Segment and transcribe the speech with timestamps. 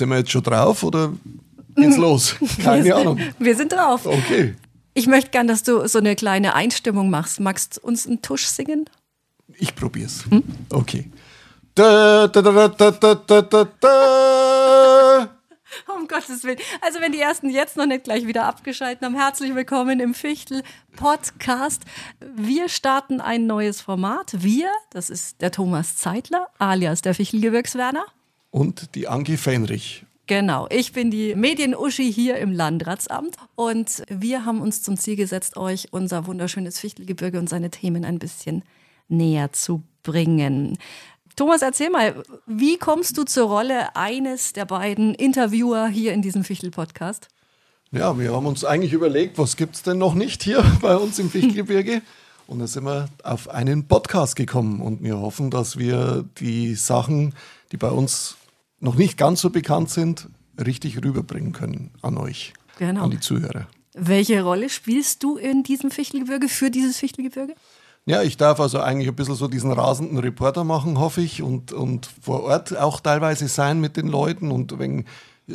[0.00, 1.12] Sind wir jetzt schon drauf oder
[1.76, 2.34] geht's los?
[2.64, 3.20] Keine Ahnung.
[3.38, 4.06] Wir sind drauf.
[4.06, 4.54] Okay.
[4.94, 7.38] Ich möchte gern, dass du so eine kleine Einstimmung machst.
[7.38, 8.88] Magst du uns einen Tusch singen?
[9.58, 10.24] Ich probier's.
[10.70, 11.10] Okay.
[11.74, 15.28] Da, da, da, da, da, da, da, da.
[15.94, 16.58] Um Gottes Willen.
[16.80, 20.62] Also wenn die ersten jetzt noch nicht gleich wieder abgeschaltet haben, herzlich willkommen im Fichtel
[20.96, 21.82] Podcast.
[22.20, 24.32] Wir starten ein neues Format.
[24.38, 28.06] Wir, das ist der Thomas Zeitler, alias der Fichtelgebirgswerner.
[28.50, 30.04] Und die Angie Fenrich.
[30.26, 35.56] Genau, ich bin die Medienuschi hier im Landratsamt und wir haben uns zum Ziel gesetzt,
[35.56, 38.62] euch unser wunderschönes Fichtelgebirge und seine Themen ein bisschen
[39.08, 40.78] näher zu bringen.
[41.34, 46.44] Thomas, erzähl mal, wie kommst du zur Rolle eines der beiden Interviewer hier in diesem
[46.44, 47.28] Fichtel-Podcast?
[47.92, 51.28] Ja, wir haben uns eigentlich überlegt, was gibt's denn noch nicht hier bei uns im
[51.28, 52.02] Fichtelgebirge?
[52.46, 57.34] Und da sind wir auf einen Podcast gekommen und wir hoffen, dass wir die Sachen,
[57.72, 58.36] die bei uns
[58.80, 63.04] noch nicht ganz so bekannt sind, richtig rüberbringen können an euch, Genau.
[63.04, 63.66] an die Zuhörer.
[63.94, 67.54] Welche Rolle spielst du in diesem Fichtelgebirge, für dieses Fichtelgebirge?
[68.06, 71.72] Ja, ich darf also eigentlich ein bisschen so diesen rasenden Reporter machen, hoffe ich, und,
[71.72, 75.04] und vor Ort auch teilweise sein mit den Leuten und wegen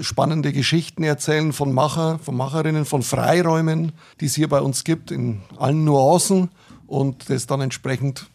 [0.00, 5.10] spannende Geschichten erzählen von Macher, von Macherinnen, von Freiräumen, die es hier bei uns gibt,
[5.10, 6.50] in allen Nuancen
[6.86, 8.26] und das dann entsprechend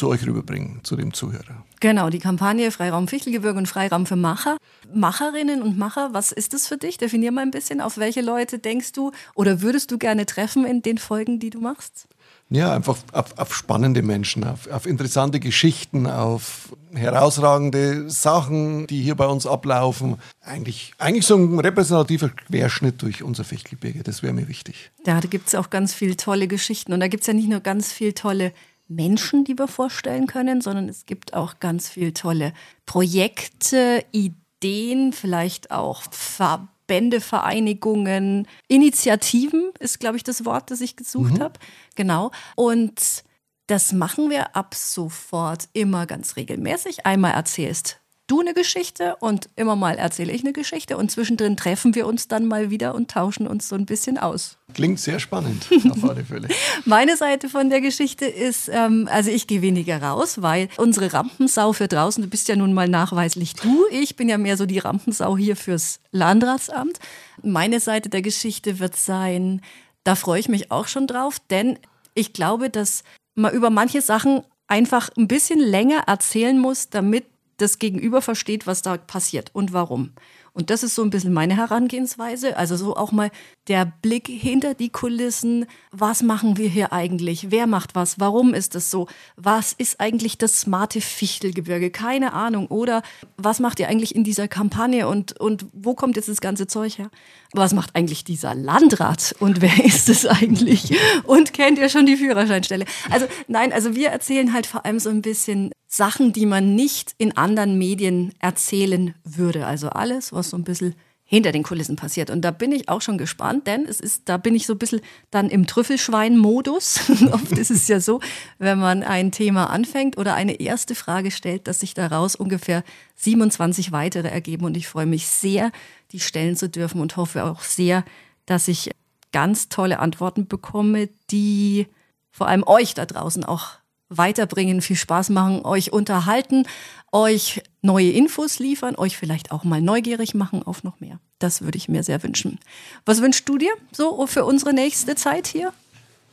[0.00, 1.62] zu euch rüberbringen, zu dem Zuhörer.
[1.78, 4.56] Genau, die Kampagne Freiraum Fichtelgebirge und Freiraum für Macher.
[4.94, 6.96] Macherinnen und Macher, was ist das für dich?
[6.96, 10.80] Definier mal ein bisschen, auf welche Leute denkst du oder würdest du gerne treffen in
[10.80, 12.08] den Folgen, die du machst?
[12.48, 19.14] Ja, einfach auf, auf spannende Menschen, auf, auf interessante Geschichten, auf herausragende Sachen, die hier
[19.14, 20.16] bei uns ablaufen.
[20.40, 24.90] Eigentlich, eigentlich so ein repräsentativer Querschnitt durch unser Fichtelgebirge, das wäre mir wichtig.
[25.04, 26.92] Da gibt es auch ganz viele tolle Geschichten.
[26.92, 28.52] Und da gibt es ja nicht nur ganz viele tolle
[28.90, 32.52] Menschen, die wir vorstellen können, sondern es gibt auch ganz viele tolle
[32.86, 41.40] Projekte, Ideen, vielleicht auch Verbände, Vereinigungen, Initiativen ist, glaube ich, das Wort, das ich gesucht
[41.40, 41.58] habe.
[41.94, 42.32] Genau.
[42.56, 43.24] Und
[43.68, 47.06] das machen wir ab sofort immer ganz regelmäßig.
[47.06, 47.99] Einmal erzählst
[48.30, 52.28] du eine Geschichte und immer mal erzähle ich eine Geschichte und zwischendrin treffen wir uns
[52.28, 54.56] dann mal wieder und tauschen uns so ein bisschen aus.
[54.72, 56.48] Klingt sehr spannend, auf alle Fälle.
[56.84, 61.72] Meine Seite von der Geschichte ist, ähm, also ich gehe weniger raus, weil unsere Rampensau
[61.72, 64.78] für draußen, du bist ja nun mal nachweislich du, ich bin ja mehr so die
[64.78, 67.00] Rampensau hier fürs Landratsamt.
[67.42, 69.60] Meine Seite der Geschichte wird sein,
[70.04, 71.78] da freue ich mich auch schon drauf, denn
[72.14, 73.02] ich glaube, dass
[73.34, 77.24] man über manche Sachen einfach ein bisschen länger erzählen muss, damit
[77.60, 80.12] das Gegenüber versteht, was da passiert und warum.
[80.52, 82.56] Und das ist so ein bisschen meine Herangehensweise.
[82.56, 83.30] Also so auch mal
[83.68, 85.66] der Blick hinter die Kulissen.
[85.92, 87.50] Was machen wir hier eigentlich?
[87.50, 88.18] Wer macht was?
[88.18, 89.06] Warum ist das so?
[89.36, 91.90] Was ist eigentlich das smarte Fichtelgebirge?
[91.90, 92.66] Keine Ahnung.
[92.66, 93.02] Oder
[93.36, 96.98] was macht ihr eigentlich in dieser Kampagne und, und wo kommt jetzt das ganze Zeug
[96.98, 97.10] her?
[97.52, 100.98] Was macht eigentlich dieser Landrat und wer ist es eigentlich?
[101.24, 102.86] Und kennt ihr schon die Führerscheinstelle?
[103.10, 107.16] Also nein, also wir erzählen halt vor allem so ein bisschen Sachen, die man nicht
[107.18, 109.66] in anderen Medien erzählen würde.
[109.66, 112.30] Also alles, was so ein bisschen hinter den Kulissen passiert.
[112.30, 114.78] Und da bin ich auch schon gespannt, denn es ist, da bin ich so ein
[114.78, 115.00] bisschen
[115.32, 117.10] dann im Trüffelschwein-Modus.
[117.32, 118.20] Oft ist es ja so,
[118.58, 122.84] wenn man ein Thema anfängt oder eine erste Frage stellt, dass sich daraus ungefähr
[123.16, 124.64] 27 weitere ergeben.
[124.66, 125.72] Und ich freue mich sehr,
[126.12, 128.04] die stellen zu dürfen und hoffe auch sehr,
[128.46, 128.92] dass ich
[129.32, 131.88] ganz tolle Antworten bekomme, die
[132.30, 133.79] vor allem euch da draußen auch
[134.10, 136.64] weiterbringen, viel Spaß machen, euch unterhalten,
[137.12, 141.18] euch neue Infos liefern, euch vielleicht auch mal neugierig machen auf noch mehr.
[141.38, 142.58] Das würde ich mir sehr wünschen.
[143.06, 145.72] Was wünschst du dir so für unsere nächste Zeit hier?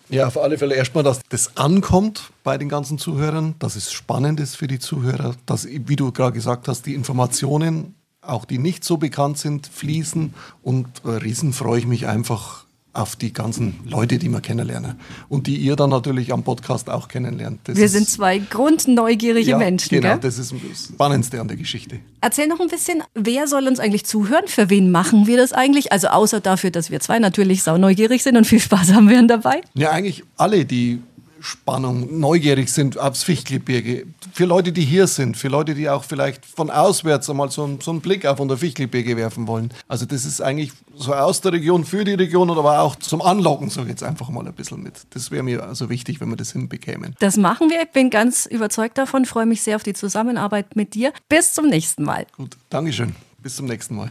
[0.09, 4.39] Ja, auf alle Fälle erstmal, dass das ankommt bei den ganzen Zuhörern, dass es spannend
[4.39, 8.85] ist für die Zuhörer, dass, wie du gerade gesagt hast, die Informationen, auch die nicht
[8.85, 10.33] so bekannt sind, fließen.
[10.61, 12.66] Und äh, riesen freue ich mich einfach
[12.97, 14.95] auf die ganzen Leute, die wir kennenlernen.
[15.29, 17.61] Und die ihr dann natürlich am Podcast auch kennenlernt.
[17.65, 19.89] Das Wir sind zwei grundneugierige ja, Menschen.
[19.89, 20.19] Genau, gell?
[20.21, 21.99] das ist das Spannendste an der Geschichte.
[22.21, 24.47] Erzähl noch ein bisschen, wer soll uns eigentlich zuhören?
[24.47, 25.91] Für wen machen wir das eigentlich?
[25.91, 29.61] Also außer dafür, dass wir zwei natürlich sauneugierig sind und viel Spaß haben werden dabei.
[29.75, 30.99] Ja, eigentlich alle, die
[31.39, 34.07] Spannung, neugierig sind aufs Fichtelgebirge.
[34.33, 37.81] Für Leute, die hier sind, für Leute, die auch vielleicht von auswärts einmal so, einen-
[37.81, 39.71] so einen Blick auf unser Fichtelgebirge werfen wollen.
[39.87, 43.69] Also das ist eigentlich so aus der Region, für die Region, aber auch zum Anlocken,
[43.69, 45.01] sage ich jetzt einfach mal ein bisschen mit.
[45.11, 47.15] Das wäre mir also wichtig, wenn wir das hinbekämen.
[47.19, 47.81] Das machen wir.
[47.83, 51.13] Ich bin ganz überzeugt davon, freue mich sehr auf die Zusammenarbeit mit dir.
[51.29, 52.25] Bis zum nächsten Mal.
[52.35, 53.15] Gut, Dankeschön.
[53.39, 54.09] Bis zum nächsten Mal.